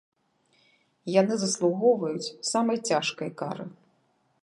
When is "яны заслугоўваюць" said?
1.21-2.33